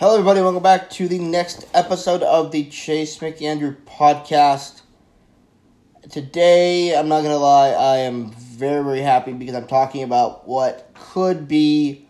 [0.00, 0.40] Hello, everybody.
[0.40, 4.80] Welcome back to the next episode of the Chase McAndrew podcast.
[6.08, 10.48] Today, I'm not going to lie, I am very, very happy because I'm talking about
[10.48, 12.08] what could be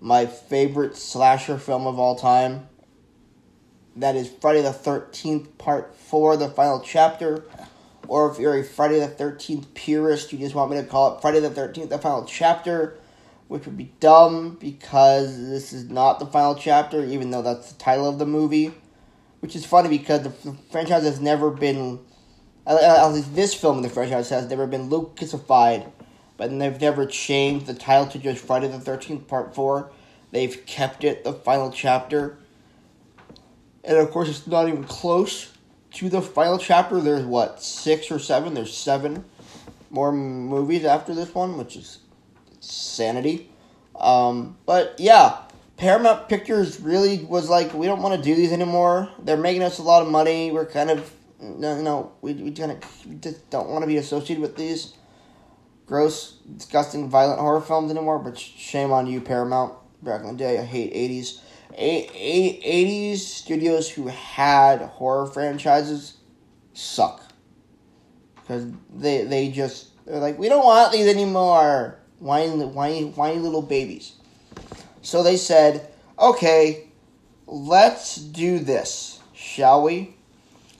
[0.00, 2.66] my favorite slasher film of all time.
[3.96, 7.44] That is Friday the 13th, Part 4, the final chapter.
[8.08, 11.20] Or if you're a Friday the 13th purist, you just want me to call it
[11.20, 12.96] Friday the 13th, the final chapter
[13.48, 17.78] which would be dumb because this is not the final chapter, even though that's the
[17.78, 18.72] title of the movie.
[19.40, 22.00] Which is funny because the, the franchise has never been,
[22.66, 25.90] at least this film in the franchise has never been Lucasified,
[26.36, 29.90] but they've never changed the title to just Friday the 13th Part 4.
[30.32, 32.38] They've kept it the final chapter.
[33.84, 35.52] And of course, it's not even close
[35.92, 37.00] to the final chapter.
[37.00, 38.54] There's what, six or seven?
[38.54, 39.24] There's seven
[39.90, 41.98] more movies after this one, which is
[42.70, 43.50] sanity.
[43.98, 45.38] Um, but yeah,
[45.76, 49.10] Paramount Pictures really was like, we don't want to do these anymore.
[49.18, 50.50] They're making us a lot of money.
[50.50, 54.40] We're kind of, you know, we, we, kind of, just don't want to be associated
[54.40, 54.94] with these
[55.86, 58.18] gross, disgusting, violent horror films anymore.
[58.18, 59.74] But shame on you, Paramount.
[60.02, 61.40] Back in the day, I hate 80s.
[61.72, 66.16] A- a- 80s studios who had horror franchises
[66.72, 67.22] suck.
[68.36, 73.62] Because they, they just, they're like, we don't want these anymore whiny, whiny, whiny little
[73.62, 74.14] babies.
[75.02, 76.88] So they said, okay,
[77.46, 80.14] let's do this, shall we?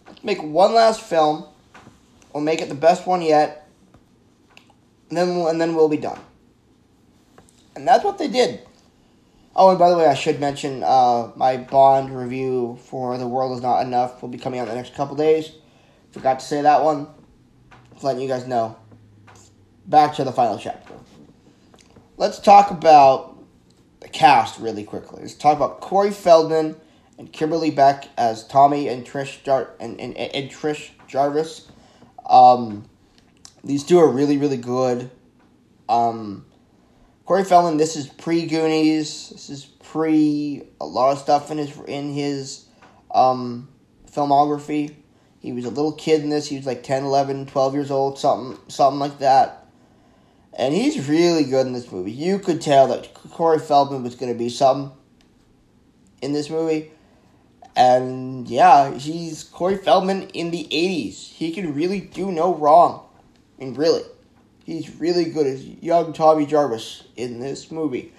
[0.07, 1.47] Let's make one last film.
[2.33, 3.69] We'll make it the best one yet.
[5.09, 6.19] And then, we'll, and then we'll be done.
[7.75, 8.61] And that's what they did.
[9.55, 13.57] Oh, and by the way, I should mention uh, my Bond review for The World
[13.57, 15.53] Is Not Enough will be coming out in the next couple days.
[16.13, 17.07] Forgot to say that one.
[17.93, 18.77] Just letting you guys know.
[19.87, 20.86] Back to the final chapter
[22.17, 23.37] let's talk about
[24.01, 25.23] the cast really quickly.
[25.23, 26.77] Let's talk about Corey Feldman
[27.19, 31.69] and Kimberly Beck as Tommy and Trish Jar- and, and, and Trish Jarvis.
[32.29, 32.89] Um,
[33.65, 35.11] these two are really really good.
[35.89, 36.45] Um,
[37.25, 39.31] Corey Feldman, this is pre Goonies.
[39.31, 42.67] This is pre a lot of stuff in his in his
[43.13, 43.69] um,
[44.11, 44.95] filmography.
[45.41, 46.49] He was a little kid in this.
[46.49, 49.66] He was like 10, 11, 12 years old, something something like that.
[50.59, 52.13] And he's really good in this movie.
[52.13, 54.93] You could tell that Corey Feldman was going to be some
[56.23, 56.91] in this movie.
[57.77, 61.29] And yeah, he's Corey Feldman in the 80s.
[61.33, 63.07] He can really do no wrong.
[63.59, 64.03] I mean, really.
[64.65, 68.13] He's really good as young Tommy Jarvis in this movie.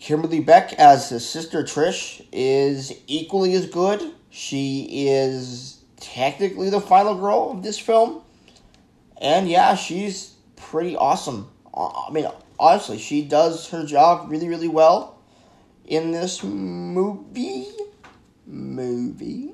[0.00, 4.02] Kimberly Beck as his sister Trish is equally as good.
[4.30, 8.22] She is technically the final girl of this film.
[9.20, 10.32] And yeah, she's
[10.72, 11.50] pretty awesome.
[11.74, 12.26] Uh, I mean,
[12.58, 15.18] honestly, she does her job really, really well
[15.84, 17.68] in this movie.
[18.46, 19.52] Movie.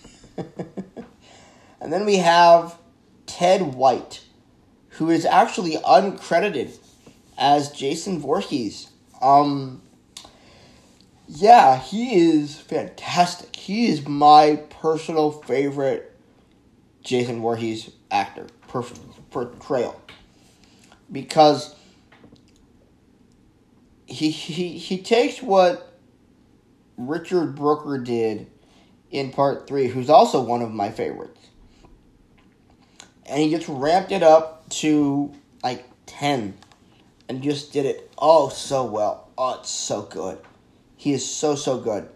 [0.36, 2.78] and then we have
[3.26, 4.22] Ted White,
[4.90, 6.78] who is actually uncredited
[7.36, 8.90] as Jason Voorhees.
[9.20, 9.82] Um,
[11.26, 13.56] yeah, he is fantastic.
[13.56, 16.16] He is my personal favorite
[17.02, 18.46] Jason Voorhees actor
[19.30, 20.00] portrayal
[21.10, 21.74] because
[24.06, 25.92] he he he takes what
[26.96, 28.46] Richard Brooker did
[29.10, 31.40] in part three, who's also one of my favorites,
[33.26, 35.32] and he just ramped it up to
[35.62, 36.56] like ten,
[37.28, 39.28] and just did it oh so well.
[39.38, 40.38] Oh, it's so good.
[40.96, 42.08] He is so so good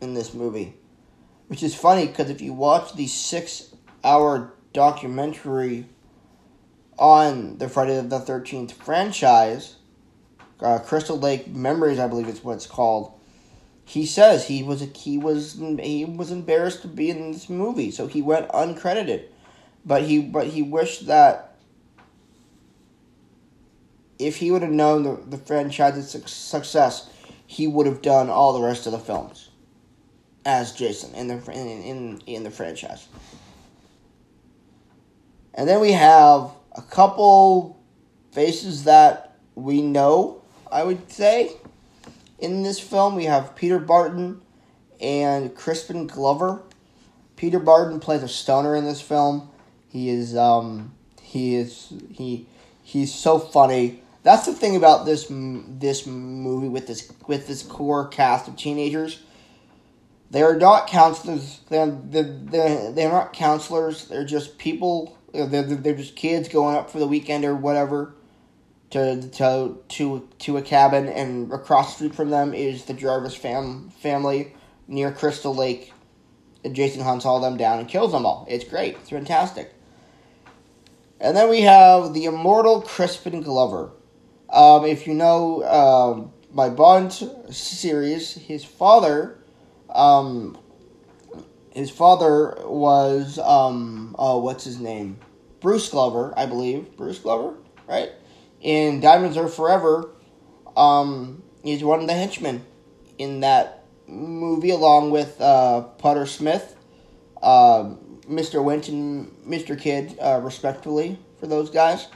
[0.00, 0.74] in this movie,
[1.48, 5.86] which is funny because if you watch the six-hour documentary
[7.02, 9.74] on the Friday the Thirteenth franchise,
[10.60, 13.18] uh, Crystal Lake Memories, I believe it's what it's called.
[13.84, 17.90] He says he was a, he was he was embarrassed to be in this movie,
[17.90, 19.24] so he went uncredited.
[19.84, 21.56] But he but he wished that
[24.20, 27.10] if he would have known the, the franchise's success,
[27.44, 29.50] he would have done all the rest of the films
[30.44, 33.08] as Jason in the in in, in the franchise.
[35.52, 37.80] And then we have a couple
[38.32, 41.52] faces that we know, I would say.
[42.38, 44.40] In this film, we have Peter Barton
[45.00, 46.62] and Crispin Glover.
[47.36, 49.50] Peter Barton plays a stoner in this film.
[49.88, 52.46] He is um he is he
[52.82, 54.00] he's so funny.
[54.22, 59.22] That's the thing about this this movie with this with this core cast of teenagers.
[60.30, 61.60] They are not counselors.
[61.68, 64.06] They're, they're, they're, they're not counselors.
[64.06, 68.14] They're just people they're, they're just kids going up for the weekend or whatever.
[68.90, 73.34] to to to to a cabin, and across the street from them is the Jarvis
[73.34, 74.54] fam family
[74.86, 75.92] near Crystal Lake.
[76.64, 78.46] And Jason hunts all them down and kills them all.
[78.48, 78.94] It's great.
[78.96, 79.72] It's fantastic.
[81.20, 83.90] And then we have the immortal Crispin Glover.
[84.50, 87.12] Um, if you know um, my Bond
[87.50, 89.38] series, his father,
[89.88, 90.58] um,
[91.74, 95.18] his father was um, oh, what's his name?
[95.60, 96.96] Bruce Glover, I believe.
[96.96, 97.54] Bruce Glover,
[97.88, 98.10] right?
[98.60, 100.10] In Diamonds Are Forever,
[100.76, 102.64] um, he's one of the henchmen
[103.18, 105.84] in that movie, along with uh,
[106.26, 106.76] Smith,
[107.42, 107.94] uh,
[108.28, 108.62] Mr.
[108.62, 109.78] Winton, Mr.
[109.78, 112.08] Kidd, uh, respectively, for those guys.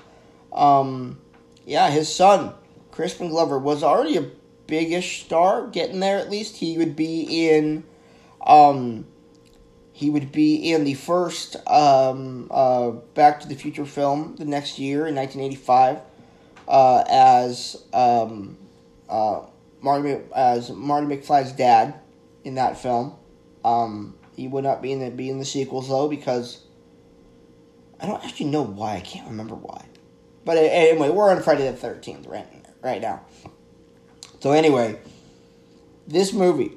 [0.52, 1.19] Um,
[1.64, 2.52] yeah, his son,
[2.91, 4.31] Crispin Glover, was already a
[4.67, 6.56] biggish star, getting there at least.
[6.56, 7.85] He would be in.
[8.47, 9.06] Um,
[9.96, 14.78] he would be in the first um, uh, Back to the Future film the next
[14.78, 16.00] year in 1985
[16.69, 18.58] uh, as um,
[19.08, 19.40] uh,
[19.81, 21.94] Marty as Marty McFly's dad
[22.44, 23.14] in that film.
[23.64, 26.60] Um, he would not be in the be in the sequels though because
[27.99, 28.96] I don't actually know why.
[28.96, 29.87] I can't remember why.
[30.44, 32.46] But anyway, we're on Friday the Thirteenth right
[32.82, 33.22] right now.
[34.40, 35.00] So anyway,
[36.06, 36.72] this movie,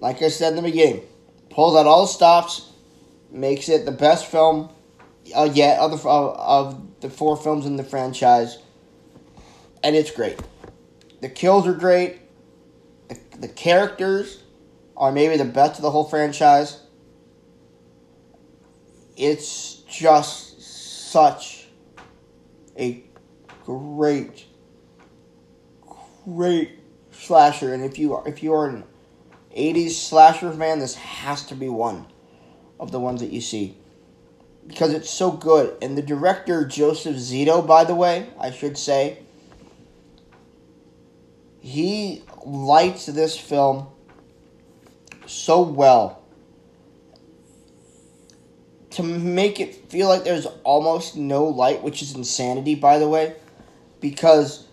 [0.00, 1.04] like I said in the beginning,
[1.52, 2.70] pulls out all the stops,
[3.30, 4.70] makes it the best film
[5.34, 8.58] uh, yet of the, of, of the four films in the franchise,
[9.82, 10.38] and it's great.
[11.20, 12.18] The kills are great.
[13.08, 14.42] The, the characters
[14.96, 16.80] are maybe the best of the whole franchise.
[19.16, 21.68] It's just such
[22.78, 23.04] a
[23.64, 24.46] great,
[26.24, 26.78] great
[27.10, 28.84] slasher, and if you are if you are an
[29.56, 32.06] 80s slasher fan, this has to be one
[32.80, 33.76] of the ones that you see.
[34.66, 35.76] Because it's so good.
[35.82, 39.18] And the director, Joseph Zito, by the way, I should say,
[41.60, 43.88] he lights this film
[45.26, 46.22] so well
[48.90, 53.34] to make it feel like there's almost no light, which is insanity, by the way,
[54.00, 54.66] because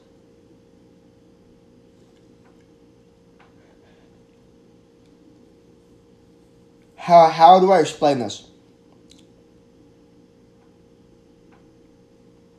[6.99, 8.49] how how do I explain this?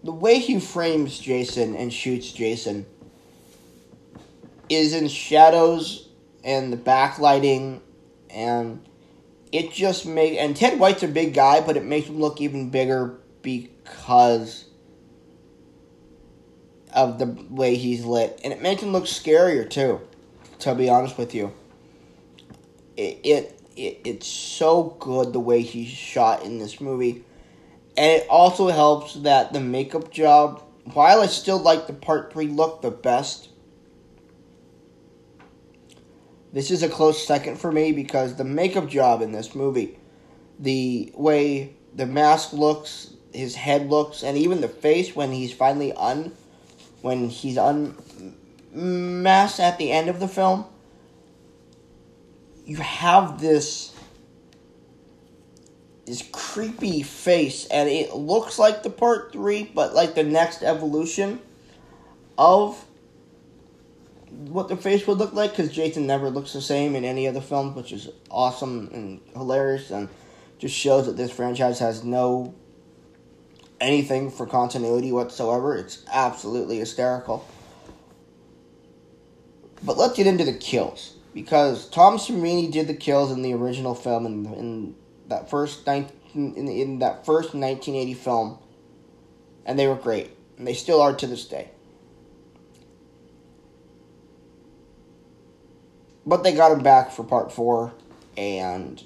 [0.03, 2.87] The way he frames Jason and shoots Jason
[4.71, 6.09] is in shadows
[6.43, 7.81] and the backlighting
[8.31, 8.83] and
[9.53, 12.71] it just make and Ted White's a big guy, but it makes him look even
[12.71, 14.65] bigger because
[16.95, 20.01] of the way he's lit, and it makes him look scarier too.
[20.61, 21.53] To be honest with you,
[22.97, 27.25] it it it, it's so good the way he's shot in this movie.
[27.97, 30.63] And it also helps that the makeup job,
[30.93, 33.49] while I still like the part 3 look the best,
[36.53, 39.99] this is a close second for me because the makeup job in this movie,
[40.59, 45.93] the way the mask looks, his head looks, and even the face when he's finally
[45.93, 46.33] un,
[47.03, 50.65] when he's unmasked at the end of the film,
[52.65, 53.95] you have this
[56.07, 61.41] this creepy face and it looks like the part 3 but like the next evolution
[62.37, 62.85] of
[64.31, 67.41] what the face would look like because Jason never looks the same in any other
[67.41, 70.09] the films, which is awesome and hilarious and
[70.59, 72.55] just shows that this franchise has no
[73.81, 75.77] anything for continuity whatsoever.
[75.77, 77.47] It's absolutely hysterical.
[79.83, 83.95] But let's get into the kills because Tom Savini did the kills in the original
[83.95, 84.95] film in, in
[85.29, 88.59] that first in, in that first 1980 film,
[89.65, 91.71] and they were great, and they still are to this day.
[96.27, 97.93] But they got him back for part four,
[98.37, 99.03] and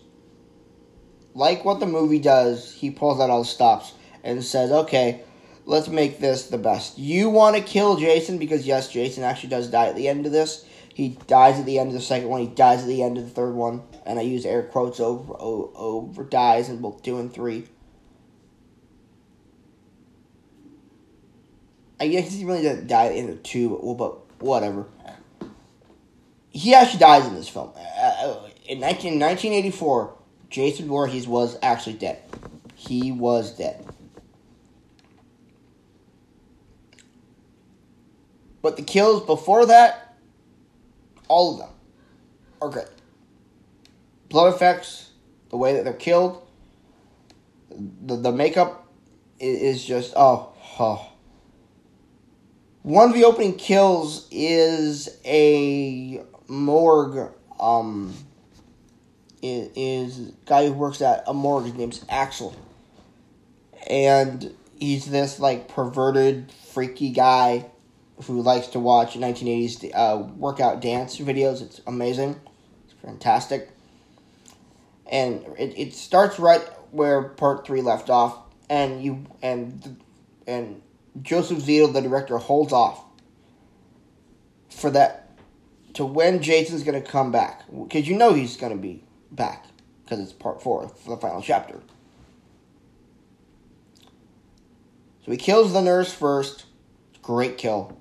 [1.35, 5.23] like what the movie does, he pulls out all the stops and says, "Okay,
[5.67, 6.99] let's make this the best.
[6.99, 10.33] You want to kill Jason because yes, Jason actually does die at the end of
[10.33, 12.41] this." He dies at the end of the second one.
[12.41, 15.35] He dies at the end of the third one, and I use air quotes over
[15.41, 17.67] over, over dies in both two and three.
[21.99, 24.87] I guess he really didn't die at the end of two, but, well, but whatever.
[26.51, 27.71] He actually dies in this film.
[27.77, 30.15] Uh, in 19, 1984,
[30.51, 32.23] Jason Voorhees was actually dead.
[32.75, 33.85] He was dead.
[38.65, 40.17] But the kills before that,
[41.29, 41.69] all of them
[42.63, 42.89] are good.
[44.31, 45.11] Blood effects,
[45.51, 46.49] the way that they're killed,
[47.69, 48.89] the the makeup
[49.39, 51.13] is just oh oh.
[52.81, 57.35] One of the opening kills is a morgue.
[57.61, 58.15] Um,
[59.43, 61.65] is, guy who works at a morgue.
[61.65, 62.57] His name's Axel,
[63.91, 67.67] and he's this like perverted, freaky guy
[68.23, 71.63] who likes to watch 1980s uh, workout dance videos.
[71.63, 72.41] It's amazing.
[72.85, 73.71] It's fantastic.
[75.07, 78.39] And it, it starts right where part three left off,
[78.71, 80.01] and you and
[80.47, 80.81] and
[81.21, 83.05] Joseph Zito, the director, holds off
[84.71, 85.31] for that
[85.95, 89.67] to when Jason's gonna come back because you know he's gonna be back
[90.05, 91.81] because it's part four the final chapter.
[95.25, 96.67] So he kills the nurse first.
[97.23, 97.99] Great kill.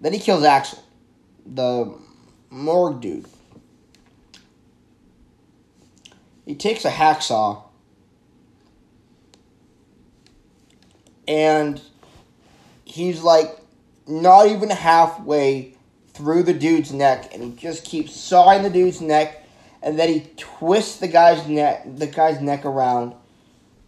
[0.00, 0.82] Then he kills Axel,
[1.44, 1.94] the
[2.48, 3.26] morgue dude.
[6.46, 7.62] He takes a hacksaw
[11.28, 11.80] and
[12.84, 13.56] he's like
[14.08, 15.76] not even halfway
[16.08, 19.46] through the dude's neck and he just keeps sawing the dude's neck
[19.80, 23.14] and then he twists the guy's neck the guy's neck around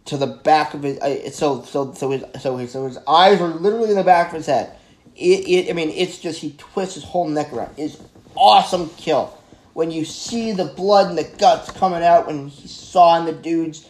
[0.05, 3.41] to the back of his uh, so so so his so his, so his eyes
[3.41, 4.73] are literally in the back of his head
[5.15, 7.73] it, it I mean, it's just he twists his whole neck around.
[7.77, 8.01] It's
[8.35, 9.37] awesome kill.
[9.73, 13.87] When you see the blood and the guts coming out when he's sawing the dude's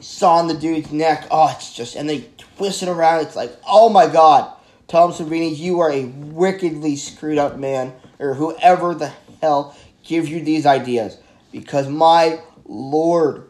[0.00, 3.22] sawing the dude's neck, oh, it's just and they twist it around.
[3.22, 4.52] It's like, oh my god,
[4.88, 10.42] Tom Savini, you are a wickedly screwed up man, or whoever the hell gives you
[10.42, 11.18] these ideas,
[11.52, 13.48] because my lord.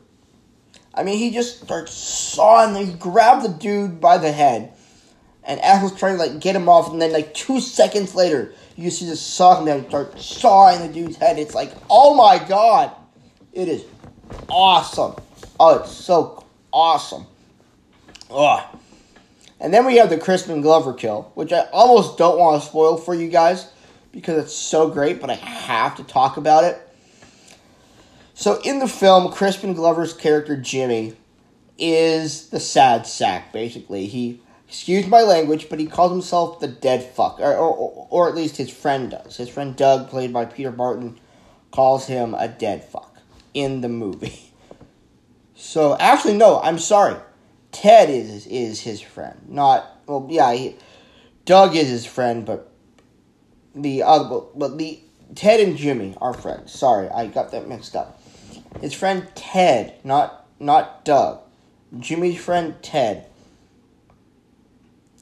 [0.96, 2.76] I mean, he just starts sawing.
[2.86, 4.74] He grabbed the dude by the head
[5.46, 8.90] and Axel's trying to like get him off, and then like two seconds later, you
[8.90, 11.38] see the him down, start sawing the dude's head.
[11.38, 12.92] It's like, oh my god,
[13.52, 13.84] it is
[14.48, 15.14] awesome.
[15.60, 17.26] Oh, it's so awesome.
[18.30, 18.68] Oh.
[19.60, 22.96] And then we have the Crispin Glover kill, which I almost don't want to spoil
[22.96, 23.70] for you guys
[24.12, 26.80] because it's so great, but I have to talk about it.
[28.34, 31.14] So in the film, Crispin Glover's character Jimmy
[31.78, 33.52] is the sad sack.
[33.52, 34.40] Basically, he
[34.74, 38.56] excuse my language, but he calls himself the dead fuck, or, or, or at least
[38.56, 39.36] his friend does.
[39.36, 41.20] His friend Doug, played by Peter Barton,
[41.70, 43.16] calls him a dead fuck
[43.54, 44.40] in the movie.
[45.56, 47.16] So actually, no, I'm sorry.
[47.70, 50.26] Ted is is his friend, not well.
[50.28, 50.74] Yeah, he,
[51.44, 52.72] Doug is his friend, but
[53.72, 55.00] the other, but the
[55.36, 56.72] Ted and Jimmy are friends.
[56.72, 58.20] Sorry, I got that mixed up.
[58.80, 61.40] His friend Ted, not not Doug.
[62.00, 63.30] Jimmy's friend Ted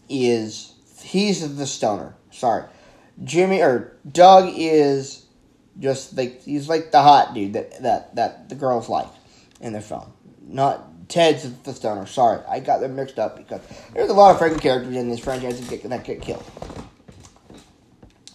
[0.09, 2.14] is he's the stoner.
[2.30, 2.64] Sorry,
[3.25, 5.26] Jimmy or Doug is
[5.78, 9.09] just like he's like the hot dude that that that the girls like
[9.61, 10.12] in the film.
[10.47, 12.06] Not Ted's the stoner.
[12.06, 13.61] Sorry, I got them mixed up because
[13.94, 16.44] there's a lot of freaking characters in this franchise that get, that get killed,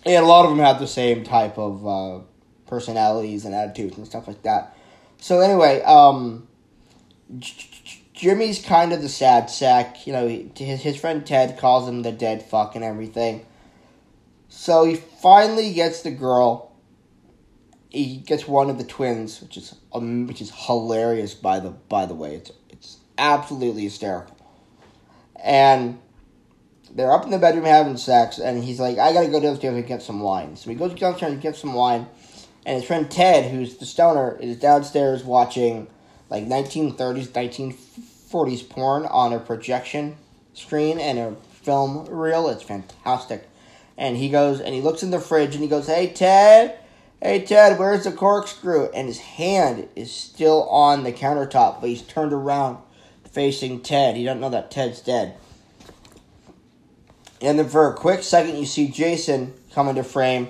[0.06, 2.24] and a lot of them have the same type of uh,
[2.68, 4.76] personalities and attitudes and stuff like that.
[5.20, 6.48] So anyway, um,
[8.18, 10.08] Jimmy's kind of the sad sack.
[10.08, 13.46] You know, his, his friend Ted calls him the dead fuck and everything.
[14.50, 16.72] So he finally gets the girl.
[17.90, 21.36] He gets one of the twins, which is um, which is hilarious.
[21.36, 24.36] By the by the way, it's it's absolutely hysterical.
[25.42, 26.00] And
[26.92, 29.86] they're up in the bedroom having sex, and he's like, "I gotta go downstairs and
[29.86, 32.08] get some wine." So he goes downstairs and gets some wine,
[32.66, 35.88] and his friend Ted, who's the stoner, is downstairs watching
[36.30, 40.16] like 1930s, 1940s porn on a projection
[40.54, 42.50] screen and a film reel.
[42.50, 43.48] It's fantastic.
[43.98, 46.80] And he goes and he looks in the fridge and he goes, Hey, Ted,
[47.22, 48.90] hey, Ted, where's the corkscrew?
[48.94, 52.78] And his hand is still on the countertop, but he's turned around
[53.32, 54.16] facing Ted.
[54.16, 55.36] He doesn't know that Ted's dead.
[57.42, 60.48] And then for a quick second, you see Jason come into frame,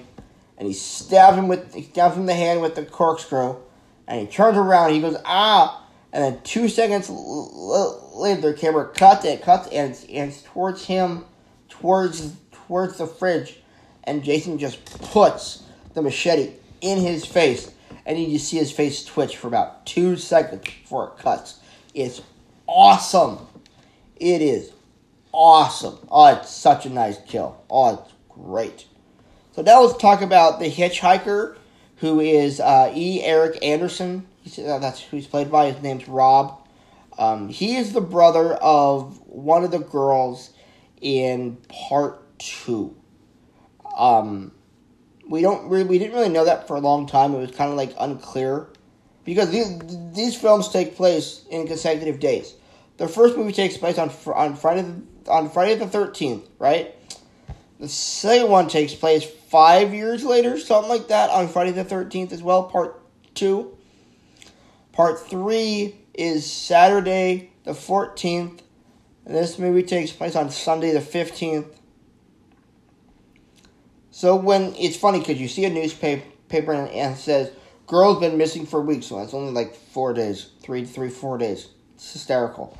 [0.57, 3.57] and he stabs him with he stabs him the hand with the corkscrew,
[4.07, 4.93] and he turns around.
[4.93, 10.33] he goes ah, and then two seconds later, the camera cuts it, cuts and and
[10.45, 11.25] towards him,
[11.69, 13.59] towards towards the fridge,
[14.03, 17.71] and Jason just puts the machete in his face,
[18.05, 21.59] and you just see his face twitch for about two seconds before it cuts.
[21.93, 22.21] It's
[22.67, 23.39] awesome.
[24.15, 24.71] It is
[25.31, 25.97] awesome.
[26.09, 27.63] Oh, it's such a nice kill.
[27.69, 28.85] Oh, it's great.
[29.53, 31.57] So now let's talk about the hitchhiker
[31.97, 33.21] who is uh, E.
[33.23, 34.27] Eric Anderson.
[34.41, 35.71] He's, uh, that's who he's played by.
[35.71, 36.67] His name's Rob.
[37.17, 40.51] Um, he is the brother of one of the girls
[41.01, 42.95] in part two.
[43.97, 44.51] Um,
[45.27, 47.33] we don't really, we didn't really know that for a long time.
[47.33, 48.67] It was kind of like unclear
[49.25, 49.67] because these,
[50.13, 52.53] these films take place in consecutive days.
[52.97, 56.95] The first movie takes place on on Friday the, on Friday the thirteenth, right?
[57.79, 62.31] The second one takes place five years later, something like that, on Friday the 13th
[62.31, 62.99] as well, part
[63.35, 63.77] two.
[64.91, 68.61] Part three is Saturday the 14th.
[69.25, 71.75] And this movie takes place on Sunday the 15th.
[74.09, 77.51] So when it's funny because you see a newspaper and it says
[77.85, 81.67] girl's been missing for weeks, so it's only like four days, three, three, four days.
[81.93, 82.75] It's hysterical.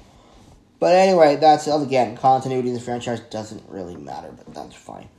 [0.80, 5.10] But anyway, that's again continuity of the franchise doesn't really matter, but that's fine.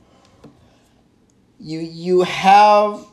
[1.59, 3.05] You you have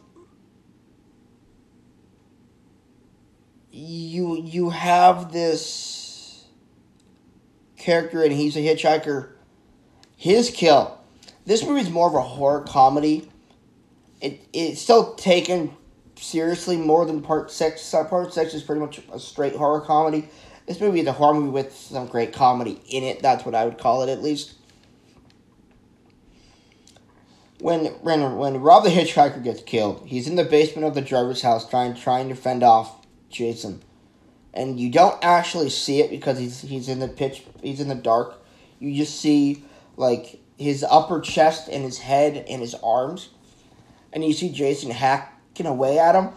[3.73, 6.45] you you have this
[7.76, 9.31] character and he's a hitchhiker.
[10.17, 10.99] His kill.
[11.45, 13.29] This movie is more of a horror comedy.
[14.21, 15.76] It it's still taken
[16.17, 17.91] seriously more than part six.
[17.91, 20.29] Part six is pretty much a straight horror comedy.
[20.67, 23.23] This movie is a horror movie with some great comedy in it.
[23.23, 24.55] That's what I would call it, at least.
[27.61, 31.41] When when when Rob the Hitchhiker gets killed, he's in the basement of the driver's
[31.41, 33.83] house trying trying to fend off Jason,
[34.53, 37.95] and you don't actually see it because he's he's in the pitch he's in the
[37.95, 38.43] dark.
[38.79, 39.65] You just see
[39.97, 43.31] like his upper chest and his head and his arms,
[44.13, 46.31] and you see Jason hacking away at him,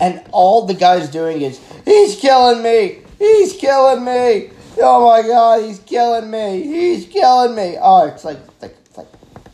[0.00, 4.50] and all the guy's doing is he's killing me, he's killing me.
[4.78, 7.76] Oh my god, he's killing me, he's killing me.
[7.80, 9.08] Oh, it's like like like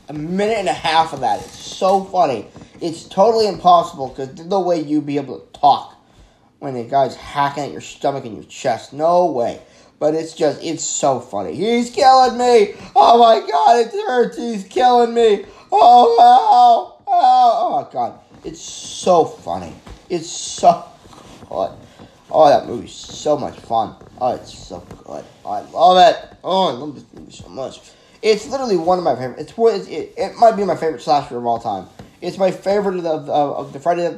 [0.08, 1.40] a minute and a half of that.
[1.40, 2.46] It's so funny.
[2.80, 5.96] It's totally impossible because there's no way you'd be able to talk
[6.60, 8.92] when the guy's hacking at your stomach and your chest.
[8.92, 9.60] No way.
[9.98, 11.56] But it's just, it's so funny.
[11.56, 12.74] He's killing me.
[12.94, 14.36] Oh my god, it hurts.
[14.36, 15.44] He's killing me.
[15.72, 18.20] Oh, oh, oh, oh god.
[18.44, 19.74] It's so funny.
[20.08, 20.84] It's so
[21.48, 21.72] good.
[22.30, 23.94] Oh, that movie's so much fun.
[24.20, 25.24] Oh, it's so good.
[25.46, 26.36] I love it.
[26.44, 27.80] Oh, I love this movie so much.
[28.20, 29.40] It's literally one of my favorite.
[29.40, 31.86] It's it, it might be my favorite slasher of all time.
[32.20, 34.08] It's my favorite of the of, of the Friday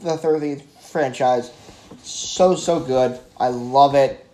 [0.00, 1.50] the Thirteenth franchise.
[2.02, 3.18] So so good.
[3.38, 4.26] I love it.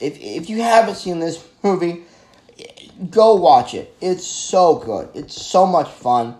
[0.00, 2.04] If if you haven't seen this movie,
[3.10, 3.94] go watch it.
[4.00, 5.10] It's so good.
[5.14, 6.36] It's so much fun.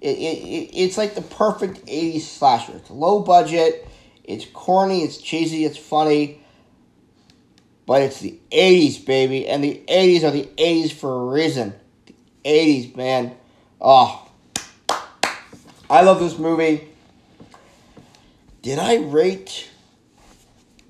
[0.00, 2.72] It, it, it's like the perfect 80s slasher.
[2.74, 3.86] It's low budget,
[4.24, 6.40] it's corny, it's cheesy, it's funny.
[7.86, 9.48] But it's the 80s, baby.
[9.48, 11.74] And the 80s are the 80s for a reason.
[12.06, 13.34] The 80s, man.
[13.80, 14.28] Oh.
[15.90, 16.88] I love this movie.
[18.62, 19.68] Did I rate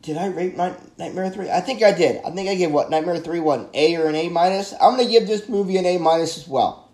[0.02, 1.48] did I rate Night, Nightmare 3?
[1.50, 2.20] I think I did.
[2.24, 2.90] I think I gave what?
[2.90, 3.70] Nightmare 3 what?
[3.72, 4.74] A or an A minus?
[4.80, 6.90] I'm to give this movie an A minus as well.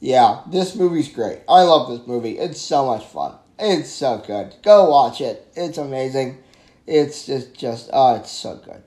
[0.00, 1.40] Yeah, this movie's great.
[1.48, 2.38] I love this movie.
[2.38, 3.34] It's so much fun.
[3.58, 4.54] It's so good.
[4.62, 5.48] Go watch it.
[5.54, 6.42] It's amazing.
[6.86, 8.82] It's just, just, oh, it's so good.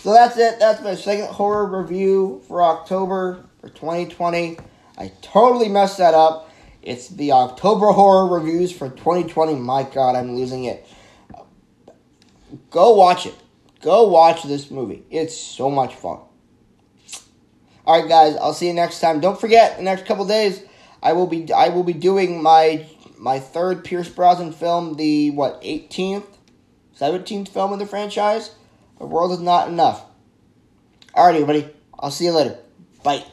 [0.00, 0.58] So that's it.
[0.58, 4.58] That's my second horror review for October for 2020.
[4.98, 6.50] I totally messed that up.
[6.82, 9.54] It's the October horror reviews for 2020.
[9.54, 10.86] My God, I'm losing it.
[12.70, 13.34] Go watch it.
[13.80, 15.04] Go watch this movie.
[15.10, 16.18] It's so much fun.
[17.86, 18.36] All right, guys.
[18.36, 19.20] I'll see you next time.
[19.20, 20.62] Don't forget, the next couple days,
[21.02, 22.86] I will be I will be doing my
[23.24, 26.26] my third Pierce Brosnan film, the what 18th,
[27.00, 28.54] 17th film in the franchise.
[28.98, 30.04] The world is not enough.
[31.14, 31.70] All right, everybody.
[31.98, 32.58] I'll see you later.
[33.02, 33.24] Bye.